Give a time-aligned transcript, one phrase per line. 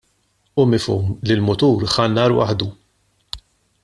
[0.55, 2.71] Hu mifhum li l-mutur ħa n-nar waħdu.